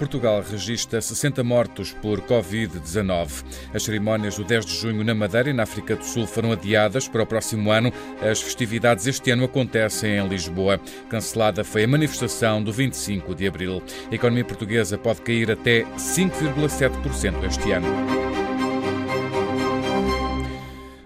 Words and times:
Portugal 0.00 0.42
registra 0.42 0.98
60 0.98 1.44
mortos 1.44 1.92
por 1.92 2.22
Covid-19. 2.22 3.44
As 3.74 3.82
cerimónias 3.82 4.34
do 4.34 4.44
10 4.44 4.64
de 4.64 4.74
junho 4.74 5.04
na 5.04 5.14
Madeira 5.14 5.50
e 5.50 5.52
na 5.52 5.64
África 5.64 5.94
do 5.94 6.02
Sul 6.02 6.26
foram 6.26 6.52
adiadas 6.52 7.06
para 7.06 7.22
o 7.22 7.26
próximo 7.26 7.70
ano. 7.70 7.92
As 8.22 8.40
festividades 8.40 9.06
este 9.06 9.30
ano 9.30 9.44
acontecem 9.44 10.16
em 10.16 10.26
Lisboa. 10.26 10.80
Cancelada 11.10 11.62
foi 11.62 11.84
a 11.84 11.88
manifestação 11.88 12.62
do 12.62 12.72
25 12.72 13.34
de 13.34 13.46
abril. 13.46 13.82
A 14.10 14.14
economia 14.14 14.44
portuguesa 14.44 14.96
pode 14.96 15.20
cair 15.20 15.50
até 15.50 15.82
5,7% 15.82 17.44
este 17.44 17.72
ano. 17.72 18.19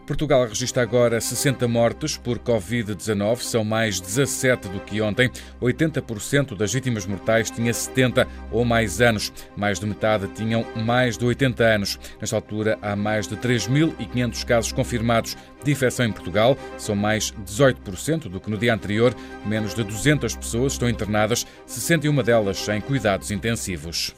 Portugal 0.06 0.46
registra 0.46 0.82
agora 0.82 1.18
60 1.20 1.66
mortes 1.66 2.16
por 2.16 2.38
Covid-19, 2.38 3.38
são 3.38 3.64
mais 3.64 4.00
17 4.00 4.68
do 4.68 4.80
que 4.80 5.00
ontem. 5.00 5.30
80% 5.60 6.54
das 6.54 6.72
vítimas 6.72 7.06
mortais 7.06 7.50
tinha 7.50 7.72
70 7.72 8.28
ou 8.50 8.64
mais 8.64 9.00
anos. 9.00 9.32
Mais 9.56 9.80
de 9.80 9.86
metade 9.86 10.28
tinham 10.28 10.64
mais 10.76 11.16
de 11.16 11.24
80 11.24 11.64
anos. 11.64 11.98
Nesta 12.20 12.36
altura, 12.36 12.78
há 12.82 12.94
mais 12.94 13.26
de 13.26 13.36
3.500 13.36 14.44
casos 14.44 14.72
confirmados 14.72 15.36
de 15.64 15.72
infecção 15.72 16.04
em 16.04 16.12
Portugal. 16.12 16.56
São 16.76 16.94
mais 16.94 17.32
18% 17.46 18.28
do 18.28 18.38
que 18.38 18.50
no 18.50 18.58
dia 18.58 18.74
anterior. 18.74 19.14
Menos 19.46 19.74
de 19.74 19.82
200 19.82 20.36
pessoas 20.36 20.74
estão 20.74 20.88
internadas, 20.88 21.46
61 21.66 22.22
delas 22.22 22.68
em 22.68 22.80
cuidados 22.80 23.30
intensivos. 23.30 24.14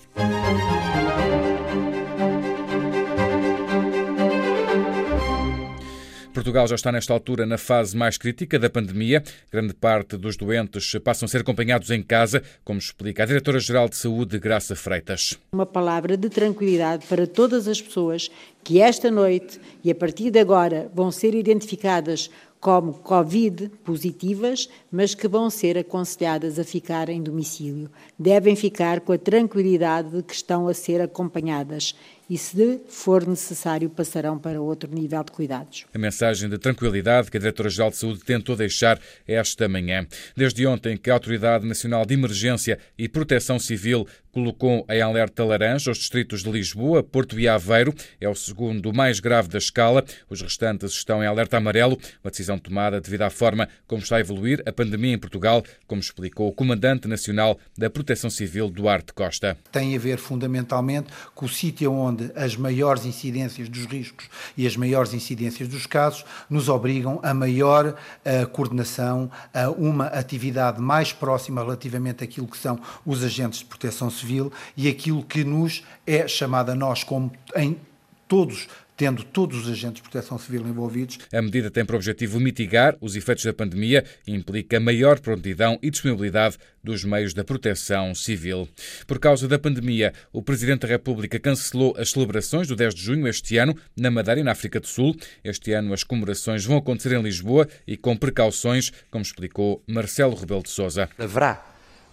Portugal 6.46 6.68
já 6.68 6.76
está 6.76 6.92
nesta 6.92 7.12
altura 7.12 7.44
na 7.44 7.58
fase 7.58 7.96
mais 7.96 8.16
crítica 8.16 8.56
da 8.56 8.70
pandemia. 8.70 9.20
Grande 9.50 9.74
parte 9.74 10.16
dos 10.16 10.36
doentes 10.36 10.92
passam 11.02 11.26
a 11.26 11.28
ser 11.28 11.40
acompanhados 11.40 11.90
em 11.90 12.00
casa, 12.00 12.40
como 12.62 12.78
explica 12.78 13.24
a 13.24 13.26
Diretora-Geral 13.26 13.88
de 13.88 13.96
Saúde, 13.96 14.38
Graça 14.38 14.76
Freitas. 14.76 15.36
Uma 15.52 15.66
palavra 15.66 16.16
de 16.16 16.28
tranquilidade 16.28 17.04
para 17.06 17.26
todas 17.26 17.66
as 17.66 17.82
pessoas 17.82 18.30
que 18.66 18.80
esta 18.80 19.12
noite 19.12 19.60
e 19.84 19.92
a 19.92 19.94
partir 19.94 20.28
de 20.28 20.40
agora 20.40 20.90
vão 20.92 21.12
ser 21.12 21.36
identificadas 21.36 22.28
como 22.58 22.94
Covid 22.94 23.70
positivas, 23.84 24.68
mas 24.90 25.14
que 25.14 25.28
vão 25.28 25.48
ser 25.48 25.78
aconselhadas 25.78 26.58
a 26.58 26.64
ficar 26.64 27.08
em 27.08 27.22
domicílio. 27.22 27.88
Devem 28.18 28.56
ficar 28.56 29.02
com 29.02 29.12
a 29.12 29.18
tranquilidade 29.18 30.10
de 30.10 30.20
que 30.20 30.34
estão 30.34 30.66
a 30.66 30.74
ser 30.74 31.00
acompanhadas 31.00 31.94
e, 32.28 32.36
se 32.36 32.80
for 32.88 33.24
necessário, 33.24 33.88
passarão 33.88 34.36
para 34.36 34.60
outro 34.60 34.92
nível 34.92 35.22
de 35.22 35.30
cuidados. 35.30 35.84
A 35.94 35.98
mensagem 35.98 36.48
de 36.48 36.58
tranquilidade 36.58 37.30
que 37.30 37.36
a 37.36 37.40
Diretora-Geral 37.40 37.90
de 37.90 37.98
Saúde 37.98 38.24
tentou 38.24 38.56
deixar 38.56 38.98
esta 39.28 39.68
manhã. 39.68 40.04
Desde 40.36 40.66
ontem 40.66 40.96
que 40.96 41.08
a 41.08 41.14
Autoridade 41.14 41.64
Nacional 41.64 42.04
de 42.04 42.14
Emergência 42.14 42.80
e 42.98 43.08
Proteção 43.08 43.60
Civil 43.60 44.08
colocou 44.36 44.84
em 44.90 45.00
alerta 45.00 45.42
laranja 45.42 45.90
os 45.90 45.96
distritos 45.96 46.42
de 46.42 46.50
Lisboa, 46.50 47.02
Porto 47.02 47.40
e 47.40 47.48
Aveiro. 47.48 47.94
É 48.20 48.28
o 48.28 48.34
segundo 48.34 48.92
mais 48.92 49.18
grave 49.18 49.48
da 49.48 49.56
escala. 49.56 50.04
Os 50.28 50.42
restantes 50.42 50.92
estão 50.92 51.24
em 51.24 51.26
alerta 51.26 51.56
amarelo, 51.56 51.98
uma 52.22 52.30
decisão 52.30 52.58
tomada 52.58 53.00
devido 53.00 53.22
à 53.22 53.30
forma 53.30 53.66
como 53.86 54.02
está 54.02 54.16
a 54.16 54.20
evoluir 54.20 54.62
a 54.66 54.72
pandemia 54.72 55.14
em 55.14 55.18
Portugal, 55.18 55.64
como 55.86 56.02
explicou 56.02 56.48
o 56.48 56.52
Comandante 56.52 57.08
Nacional 57.08 57.58
da 57.78 57.88
Proteção 57.88 58.28
Civil, 58.28 58.68
Duarte 58.68 59.14
Costa. 59.14 59.56
Tem 59.72 59.96
a 59.96 59.98
ver 59.98 60.18
fundamentalmente 60.18 61.08
com 61.34 61.46
o 61.46 61.48
sítio 61.48 61.90
onde 61.90 62.30
as 62.36 62.56
maiores 62.56 63.06
incidências 63.06 63.70
dos 63.70 63.86
riscos 63.86 64.28
e 64.54 64.66
as 64.66 64.76
maiores 64.76 65.14
incidências 65.14 65.66
dos 65.66 65.86
casos 65.86 66.26
nos 66.50 66.68
obrigam 66.68 67.20
a 67.22 67.32
maior 67.32 67.86
uh, 67.86 68.46
coordenação, 68.48 69.30
a 69.54 69.70
uma 69.70 70.08
atividade 70.08 70.78
mais 70.78 71.10
próxima 71.10 71.62
relativamente 71.62 72.22
àquilo 72.22 72.46
que 72.46 72.58
são 72.58 72.78
os 73.06 73.24
agentes 73.24 73.60
de 73.60 73.64
proteção 73.64 74.10
civil 74.10 74.25
civil 74.26 74.52
e 74.76 74.88
aquilo 74.88 75.22
que 75.22 75.44
nos 75.44 75.84
é 76.06 76.26
chamado 76.26 76.70
a 76.70 76.74
nós 76.74 77.04
como 77.04 77.32
em 77.54 77.78
todos 78.26 78.68
tendo 78.96 79.22
todos 79.22 79.58
os 79.58 79.68
agentes 79.70 80.02
de 80.02 80.08
proteção 80.08 80.38
civil 80.38 80.66
envolvidos. 80.66 81.18
A 81.32 81.42
medida 81.42 81.70
tem 81.70 81.84
por 81.84 81.96
objetivo 81.96 82.40
mitigar 82.40 82.96
os 83.00 83.14
efeitos 83.14 83.44
da 83.44 83.52
pandemia 83.52 84.04
e 84.26 84.34
implica 84.34 84.80
maior 84.80 85.20
prontidão 85.20 85.78
e 85.82 85.90
disponibilidade 85.90 86.56
dos 86.82 87.04
meios 87.04 87.34
da 87.34 87.44
proteção 87.44 88.14
civil. 88.14 88.66
Por 89.06 89.18
causa 89.18 89.46
da 89.46 89.58
pandemia, 89.58 90.14
o 90.32 90.42
Presidente 90.42 90.80
da 90.80 90.88
República 90.88 91.38
cancelou 91.38 91.94
as 91.98 92.10
celebrações 92.10 92.68
do 92.68 92.74
10 92.74 92.94
de 92.94 93.02
junho 93.02 93.28
este 93.28 93.58
ano 93.58 93.76
na 93.94 94.10
Madeira 94.10 94.40
e 94.40 94.44
na 94.44 94.52
África 94.52 94.80
do 94.80 94.86
Sul. 94.86 95.14
Este 95.44 95.72
ano 95.72 95.92
as 95.92 96.02
comemorações 96.02 96.64
vão 96.64 96.78
acontecer 96.78 97.12
em 97.12 97.22
Lisboa 97.22 97.68
e 97.86 97.98
com 97.98 98.16
precauções, 98.16 98.90
como 99.10 99.22
explicou 99.22 99.82
Marcelo 99.86 100.34
Rebelo 100.34 100.62
de 100.62 100.70
Sousa. 100.70 101.10
Haverá 101.18 101.62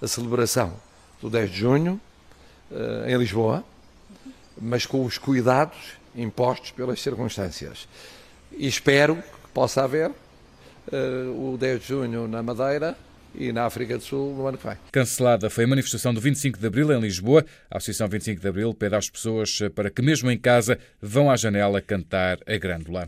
a 0.01 0.07
celebração 0.07 0.92
do 1.23 1.29
10 1.29 1.51
de 1.51 1.57
junho, 1.57 2.01
eh, 2.69 3.13
em 3.13 3.17
Lisboa, 3.17 3.63
mas 4.61 4.85
com 4.85 5.05
os 5.05 5.17
cuidados 5.17 5.93
impostos 6.13 6.71
pelas 6.71 7.01
circunstâncias. 7.01 7.87
E 8.51 8.67
espero 8.67 9.15
que 9.15 9.49
possa 9.53 9.85
haver 9.85 10.11
uh, 10.11 11.53
o 11.53 11.57
10 11.57 11.81
de 11.81 11.87
junho 11.87 12.27
na 12.27 12.43
Madeira 12.43 12.95
e 13.35 13.51
na 13.51 13.65
África 13.65 13.97
do 13.97 14.03
Sul 14.03 14.35
no 14.35 14.47
ano 14.47 14.57
que 14.57 14.67
vem. 14.67 14.77
Cancelada 14.91 15.49
foi 15.49 15.63
a 15.63 15.67
manifestação 15.67 16.13
do 16.13 16.21
25 16.21 16.59
de 16.59 16.67
Abril 16.67 16.91
em 16.91 16.99
Lisboa. 16.99 17.45
A 17.69 17.77
Associação 17.77 18.07
25 18.07 18.41
de 18.41 18.47
Abril 18.47 18.73
pede 18.73 18.95
às 18.95 19.09
pessoas 19.09 19.59
para 19.75 19.89
que, 19.89 20.01
mesmo 20.01 20.29
em 20.29 20.37
casa, 20.37 20.77
vão 21.01 21.29
à 21.29 21.35
janela 21.35 21.81
cantar 21.81 22.39
a 22.45 22.57
grândola. 22.57 23.07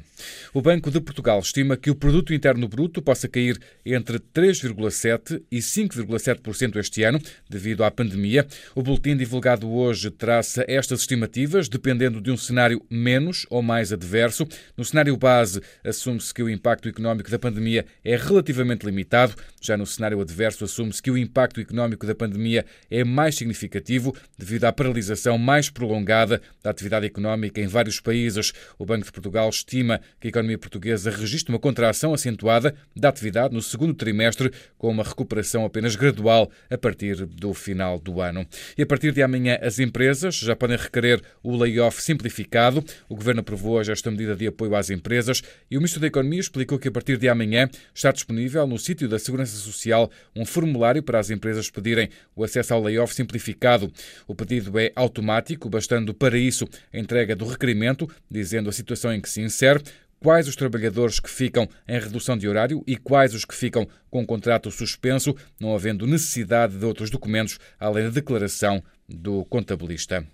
O 0.53 0.61
Banco 0.61 0.89
de 0.89 0.99
Portugal 0.99 1.39
estima 1.39 1.77
que 1.77 1.89
o 1.89 1.95
produto 1.95 2.33
interno 2.33 2.67
bruto 2.67 3.01
possa 3.01 3.27
cair 3.27 3.59
entre 3.85 4.19
3,7% 4.19 5.41
e 5.51 5.59
5,7% 5.59 6.77
este 6.77 7.03
ano, 7.03 7.19
devido 7.49 7.83
à 7.83 7.91
pandemia. 7.91 8.47
O 8.73 8.81
boletim 8.81 9.15
divulgado 9.15 9.69
hoje 9.69 10.09
traça 10.09 10.65
estas 10.67 11.01
estimativas, 11.01 11.69
dependendo 11.69 12.21
de 12.21 12.31
um 12.31 12.37
cenário 12.37 12.81
menos 12.89 13.45
ou 13.49 13.61
mais 13.61 13.91
adverso. 13.91 14.47
No 14.77 14.85
cenário 14.85 15.15
base, 15.17 15.61
assume-se 15.83 16.33
que 16.33 16.43
o 16.43 16.49
impacto 16.49 16.89
económico 16.89 17.29
da 17.29 17.39
pandemia 17.39 17.85
é 18.03 18.15
relativamente 18.15 18.85
limitado. 18.85 19.35
Já 19.61 19.77
no 19.77 19.85
cenário 19.85 20.14
cenário 20.15 20.21
adverso, 20.21 20.63
assume-se 20.63 21.01
que 21.01 21.11
o 21.11 21.17
impacto 21.17 21.59
económico 21.59 22.05
da 22.05 22.15
pandemia 22.15 22.65
é 22.89 23.03
mais 23.03 23.35
significativo 23.35 24.15
devido 24.37 24.63
à 24.65 24.71
paralisação 24.71 25.37
mais 25.37 25.69
prolongada 25.69 26.41
da 26.63 26.69
atividade 26.69 27.05
económica 27.05 27.61
em 27.61 27.67
vários 27.67 27.99
países. 27.99 28.53
O 28.79 28.85
Banco 28.85 29.05
de 29.05 29.11
Portugal 29.11 29.49
estima 29.49 29.99
que 30.19 30.27
a 30.27 30.29
economia 30.29 30.57
portuguesa 30.57 31.11
registre 31.11 31.53
uma 31.53 31.59
contração 31.59 32.13
acentuada 32.13 32.73
da 32.95 33.09
atividade 33.09 33.53
no 33.53 33.61
segundo 33.61 33.93
trimestre, 33.93 34.51
com 34.77 34.89
uma 34.89 35.03
recuperação 35.03 35.65
apenas 35.65 35.95
gradual 35.95 36.49
a 36.69 36.77
partir 36.77 37.25
do 37.25 37.53
final 37.53 37.99
do 37.99 38.21
ano. 38.21 38.45
E 38.77 38.81
a 38.81 38.85
partir 38.85 39.11
de 39.11 39.21
amanhã, 39.21 39.57
as 39.61 39.79
empresas 39.79 40.35
já 40.35 40.55
podem 40.55 40.77
requerer 40.77 41.21
o 41.43 41.55
layoff 41.55 42.01
simplificado. 42.01 42.83
O 43.09 43.15
Governo 43.15 43.41
aprovou 43.41 43.73
hoje 43.73 43.91
esta 43.91 44.09
medida 44.09 44.35
de 44.35 44.47
apoio 44.47 44.75
às 44.75 44.89
empresas 44.89 45.41
e 45.69 45.77
o 45.77 45.79
Ministro 45.79 45.99
da 45.99 46.07
Economia 46.07 46.39
explicou 46.39 46.79
que 46.79 46.87
a 46.87 46.91
partir 46.91 47.17
de 47.17 47.27
amanhã 47.27 47.69
está 47.93 48.11
disponível 48.11 48.65
no 48.67 48.77
sítio 48.77 49.07
da 49.07 49.19
Segurança 49.19 49.55
Social 49.57 50.04
um 50.35 50.45
formulário 50.45 51.03
para 51.03 51.19
as 51.19 51.29
empresas 51.29 51.69
pedirem 51.69 52.09
o 52.35 52.43
acesso 52.43 52.73
ao 52.73 52.81
layoff 52.81 53.13
simplificado. 53.13 53.91
O 54.27 54.35
pedido 54.35 54.77
é 54.79 54.91
automático, 54.95 55.69
bastando 55.69 56.13
para 56.13 56.37
isso 56.37 56.67
a 56.93 56.97
entrega 56.97 57.35
do 57.35 57.45
requerimento, 57.45 58.09
dizendo 58.29 58.69
a 58.69 58.73
situação 58.73 59.13
em 59.13 59.21
que 59.21 59.29
se 59.29 59.41
insere, 59.41 59.81
quais 60.19 60.47
os 60.47 60.55
trabalhadores 60.55 61.19
que 61.19 61.29
ficam 61.29 61.69
em 61.87 61.99
redução 61.99 62.37
de 62.37 62.47
horário 62.47 62.83
e 62.87 62.95
quais 62.95 63.35
os 63.35 63.45
que 63.45 63.53
ficam 63.53 63.87
com 64.09 64.23
o 64.23 64.25
contrato 64.25 64.71
suspenso, 64.71 65.35
não 65.59 65.75
havendo 65.75 66.07
necessidade 66.07 66.77
de 66.77 66.85
outros 66.85 67.09
documentos 67.09 67.59
além 67.79 68.05
da 68.05 68.09
declaração 68.09 68.81
do 69.07 69.45
contabilista. 69.45 70.25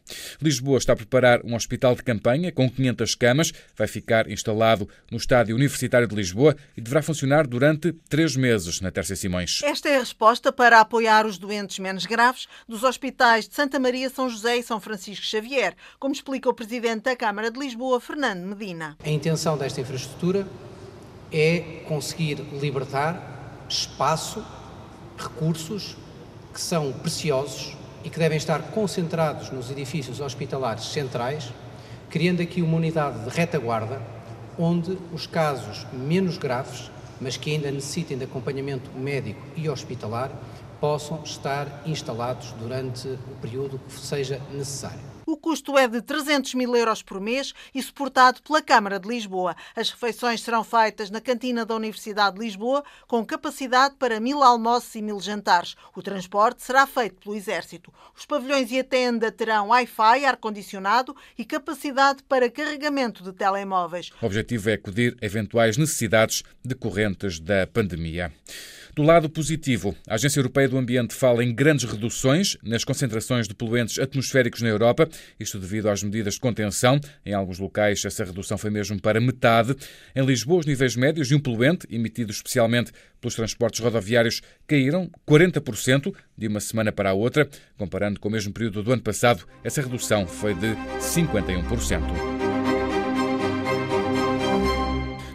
Lisboa 0.42 0.78
está 0.78 0.94
a 0.94 0.96
preparar 0.96 1.42
um 1.46 1.56
hospital 1.56 1.96
de 1.96 2.04
campanha 2.04 2.52
com 2.52 2.70
500 2.70 3.16
camas. 3.16 3.54
Vai 3.76 3.88
ficar 3.88 4.30
instalado 4.30 4.88
no 5.10 5.18
Estádio 5.18 5.56
Universitário 5.56 6.08
de 6.08 6.16
Lisboa 6.16 6.56
e 6.76 6.82
deverá 6.82 7.02
funcionar 7.02 7.46
durante 7.46 7.92
três 8.08 8.36
meses 8.36 8.80
na 8.80 8.92
Terça 8.92 9.16
Simões. 9.16 9.62
Esta 9.64 9.90
é 9.90 9.98
a 9.98 10.00
resposta 10.00 10.52
para 10.52 10.80
apoiar 10.80 11.26
os 11.26 11.38
doentes 11.38 11.80
menos 11.80 12.06
graves 12.06 12.48
dos 12.68 12.84
hospitais 12.84 13.48
de 13.48 13.56
Santa 13.56 13.80
Maria, 13.80 14.10
São 14.10 14.30
José 14.30 14.58
e 14.58 14.64
São 14.64 14.80
Francisco 14.80 15.26
Xavier, 15.26 15.76
como 16.00 16.14
explica 16.14 16.50
o 16.50 16.54
Presidente 16.54 17.04
da 17.04 17.16
Câmara 17.16 17.52
de 17.52 17.60
Lisboa, 17.60 18.00
Fernando 18.00 18.46
Medina. 18.46 18.98
A 19.04 19.10
intenção 19.10 19.58
desta 19.58 19.82
infraestrutura 19.82 20.48
é 21.32 21.84
conseguir 21.88 22.36
libertar 22.62 23.66
espaço, 23.70 24.46
recursos 25.18 25.96
que 26.54 26.60
são 26.60 26.92
preciosos 26.92 27.81
e 28.04 28.10
que 28.10 28.20
devem 28.20 28.38
estar 28.38 28.62
concentrados 28.72 29.52
nos 29.52 29.70
edifícios 29.70 30.20
hospitalares 30.20 30.86
centrais, 30.86 31.52
criando 32.10 32.42
aqui 32.42 32.62
uma 32.62 32.78
unidade 32.78 33.20
de 33.24 33.30
retaguarda, 33.30 34.02
onde 34.58 34.98
os 35.14 35.26
casos 35.26 35.86
menos 35.94 36.38
graves, 36.38 36.92
mas 37.20 37.38
que 37.38 37.52
ainda 37.52 37.72
necessitem 37.72 38.18
de 38.18 38.24
acompanhamento 38.24 38.90
médico 38.92 39.42
e 39.56 39.70
hospitalar, 39.70 40.32
possam 40.82 41.22
estar 41.24 41.84
instalados 41.86 42.52
durante 42.54 43.08
o 43.08 43.36
período 43.40 43.80
que 43.88 43.94
seja 43.94 44.42
necessário. 44.52 45.12
O 45.32 45.38
custo 45.38 45.78
é 45.78 45.88
de 45.88 46.02
300 46.02 46.56
mil 46.56 46.76
euros 46.76 47.02
por 47.04 47.22
mês 47.22 47.54
e 47.74 47.82
suportado 47.82 48.42
pela 48.42 48.62
Câmara 48.62 49.00
de 49.00 49.08
Lisboa. 49.08 49.56
As 49.76 49.92
refeições 49.92 50.42
serão 50.42 50.64
feitas 50.64 51.10
na 51.10 51.22
cantina 51.22 51.64
da 51.64 51.76
Universidade 51.76 52.36
de 52.36 52.44
Lisboa, 52.44 52.84
com 53.08 53.24
capacidade 53.24 53.96
para 53.98 54.20
mil 54.20 54.44
almoços 54.44 54.94
e 54.96 55.02
mil 55.02 55.22
jantares. 55.22 55.76
O 55.96 56.02
transporte 56.02 56.64
será 56.64 56.88
feito 56.88 57.22
pelo 57.22 57.36
Exército. 57.36 57.94
Os 58.14 58.26
pavilhões 58.26 58.72
e 58.72 58.80
a 58.80 58.84
tenda 58.84 59.32
terão 59.32 59.70
Wi-Fi, 59.70 60.26
ar-condicionado 60.26 61.16
e 61.38 61.46
capacidade 61.46 62.24
para 62.24 62.50
carregamento 62.50 63.24
de 63.24 63.32
telemóveis. 63.32 64.10
O 64.22 64.26
objetivo 64.26 64.70
é 64.70 64.74
acudir 64.74 65.16
a 65.22 65.26
eventuais 65.26 65.78
necessidades 65.78 66.44
decorrentes 66.66 67.40
da 67.40 67.68
pandemia. 67.68 68.34
Do 68.94 69.04
lado 69.04 69.30
positivo, 69.30 69.96
a 70.06 70.16
Agência 70.16 70.40
Europeia 70.40 70.68
do 70.68 70.78
Ambiente 70.78 71.16
fala 71.16 71.44
em 71.44 71.56
grandes 71.56 71.90
reduções 71.90 72.58
nas 72.62 72.84
concentrações 72.84 73.48
de 73.48 73.54
poluentes 73.54 73.98
atmosféricos 73.98 74.62
na 74.62 74.68
Europa, 74.68 75.08
isto 75.40 75.58
devido 75.58 75.88
às 75.90 76.04
medidas 76.04 76.34
de 76.34 76.42
contenção. 76.42 77.00
Em 77.26 77.34
alguns 77.34 77.58
locais, 77.58 78.04
essa 78.04 78.26
redução 78.26 78.58
foi 78.58 78.70
mesmo 78.70 79.00
para 79.02 79.22
metade. 79.22 79.76
Em 80.14 80.26
Lisboa, 80.26 80.60
os 80.60 80.66
níveis 80.66 80.98
médios 80.98 81.30
de 81.30 81.36
um 81.36 81.40
poluente, 81.40 81.88
emitido 81.90 82.32
especialmente 82.32 82.92
pelos 83.22 83.36
transportes 83.36 83.80
rodoviários, 83.80 84.42
caíram 84.68 85.10
40% 85.26 86.14
de 86.38 86.48
uma 86.48 86.60
semana 86.60 86.92
para 86.92 87.12
a 87.12 87.14
outra. 87.14 87.48
Comparando 87.78 88.20
com 88.20 88.28
o 88.28 88.32
mesmo 88.32 88.52
período 88.52 88.84
do 88.84 88.92
ano 88.92 89.02
passado, 89.02 89.46
essa 89.64 89.82
redução 89.82 90.28
foi 90.28 90.54
de 90.54 90.76
51%. 91.00 92.51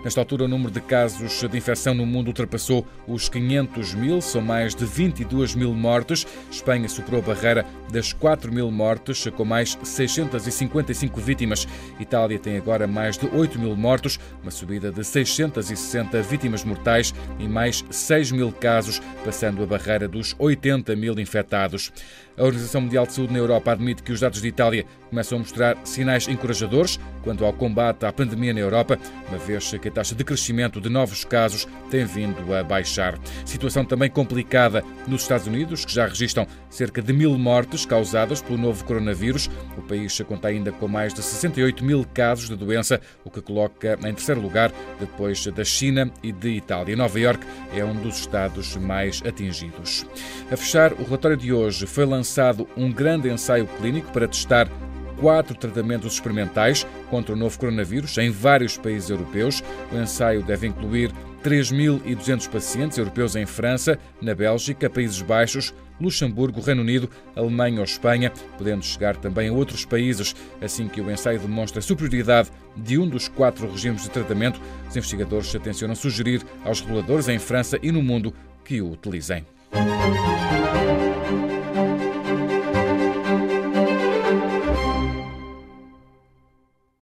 Nesta 0.06 0.20
altura, 0.20 0.44
o 0.44 0.48
número 0.48 0.70
de 0.70 0.80
casos 0.80 1.42
de 1.50 1.58
infecção 1.58 1.92
no 1.92 2.06
mundo 2.06 2.28
ultrapassou 2.28 2.86
os 3.08 3.28
500 3.28 3.94
mil, 3.94 4.20
são 4.20 4.40
mais 4.40 4.72
de 4.72 4.84
22 4.84 5.56
mil 5.56 5.74
mortes. 5.74 6.24
Espanha 6.48 6.88
superou 6.88 7.20
a 7.20 7.24
barreira 7.24 7.66
das 7.90 8.12
4 8.12 8.52
mil 8.52 8.70
mortes, 8.70 9.26
com 9.36 9.44
mais 9.44 9.76
655 9.82 11.20
vítimas. 11.20 11.66
Itália 11.98 12.38
tem 12.38 12.56
agora 12.56 12.86
mais 12.86 13.18
de 13.18 13.26
8 13.26 13.58
mil 13.58 13.74
mortos, 13.74 14.16
uma 14.40 14.52
subida 14.52 14.92
de 14.92 15.02
660 15.02 16.22
vítimas 16.22 16.62
mortais 16.62 17.12
e 17.40 17.48
mais 17.48 17.84
6 17.90 18.30
mil 18.30 18.52
casos, 18.52 19.02
passando 19.24 19.60
a 19.64 19.66
barreira 19.66 20.06
dos 20.06 20.36
80 20.38 20.94
mil 20.94 21.18
infectados. 21.18 21.90
A 22.38 22.44
Organização 22.44 22.82
Mundial 22.82 23.06
de 23.06 23.14
Saúde 23.14 23.32
na 23.32 23.38
Europa 23.38 23.72
admite 23.72 24.02
que 24.02 24.12
os 24.12 24.20
dados 24.20 24.40
de 24.40 24.46
Itália 24.46 24.84
começam 25.08 25.36
a 25.36 25.40
mostrar 25.40 25.76
sinais 25.84 26.28
encorajadores 26.28 26.98
quanto 27.22 27.44
ao 27.44 27.52
combate 27.52 28.06
à 28.06 28.12
pandemia 28.12 28.54
na 28.54 28.60
Europa, 28.60 28.96
uma 29.28 29.38
vez 29.38 29.70
que 29.82 29.88
a 29.88 29.90
taxa 29.90 30.14
de 30.14 30.22
crescimento 30.22 30.80
de 30.80 30.88
novos 30.88 31.24
casos 31.24 31.66
tem 31.90 32.04
vindo 32.04 32.54
a 32.54 32.62
baixar. 32.62 33.18
Situação 33.44 33.84
também 33.84 34.08
complicada 34.08 34.84
nos 35.08 35.22
Estados 35.22 35.48
Unidos, 35.48 35.84
que 35.84 35.92
já 35.92 36.06
registram 36.06 36.46
cerca 36.70 37.02
de 37.02 37.12
mil 37.12 37.36
mortes 37.36 37.84
causadas 37.84 38.40
pelo 38.40 38.58
novo 38.58 38.84
coronavírus. 38.84 39.50
O 39.76 39.82
país 39.82 40.20
conta 40.20 40.48
ainda 40.48 40.70
com 40.70 40.86
mais 40.86 41.12
de 41.12 41.22
68 41.22 41.84
mil 41.84 42.06
casos 42.14 42.48
de 42.48 42.54
doença, 42.54 43.00
o 43.24 43.30
que 43.30 43.40
coloca 43.40 43.98
em 44.04 44.14
terceiro 44.14 44.40
lugar 44.40 44.72
depois 45.00 45.44
da 45.46 45.64
China 45.64 46.10
e 46.22 46.30
de 46.30 46.50
Itália. 46.50 46.94
Nova 46.94 47.18
York 47.18 47.44
é 47.74 47.84
um 47.84 47.94
dos 47.94 48.20
estados 48.20 48.76
mais 48.76 49.20
atingidos. 49.26 50.06
A 50.50 50.56
fechar, 50.56 50.92
o 50.92 51.02
relatório 51.02 51.36
de 51.36 51.52
hoje 51.52 51.86
foi 51.86 52.04
lançado 52.04 52.68
um 52.76 52.92
grande 52.92 53.28
ensaio 53.28 53.66
clínico 53.78 54.12
para 54.12 54.28
testar 54.28 54.68
quatro 55.20 55.56
tratamentos 55.56 56.14
experimentais 56.14 56.86
contra 57.10 57.34
o 57.34 57.38
novo 57.38 57.58
coronavírus 57.58 58.16
em 58.18 58.30
vários 58.30 58.76
países 58.76 59.10
europeus. 59.10 59.62
O 59.92 59.96
ensaio 59.96 60.42
deve 60.42 60.66
incluir 60.66 61.12
3.200 61.42 62.48
pacientes 62.48 62.98
europeus 62.98 63.36
em 63.36 63.46
França, 63.46 63.98
na 64.20 64.34
Bélgica, 64.34 64.90
Países 64.90 65.22
Baixos, 65.22 65.72
Luxemburgo, 66.00 66.60
Reino 66.60 66.82
Unido, 66.82 67.08
Alemanha 67.34 67.78
ou 67.78 67.84
Espanha, 67.84 68.32
podendo 68.58 68.84
chegar 68.84 69.16
também 69.16 69.48
a 69.48 69.52
outros 69.52 69.84
países. 69.84 70.34
Assim 70.60 70.88
que 70.88 71.00
o 71.00 71.10
ensaio 71.10 71.38
demonstra 71.38 71.78
a 71.78 71.82
superioridade 71.82 72.50
de 72.76 72.98
um 72.98 73.08
dos 73.08 73.28
quatro 73.28 73.70
regimes 73.70 74.02
de 74.02 74.10
tratamento, 74.10 74.60
os 74.88 74.96
investigadores 74.96 75.54
atencionam 75.54 75.94
sugerir 75.94 76.42
aos 76.64 76.80
reguladores 76.80 77.28
em 77.28 77.38
França 77.38 77.78
e 77.82 77.92
no 77.92 78.02
mundo 78.02 78.34
que 78.64 78.82
o 78.82 78.90
utilizem. 78.90 79.46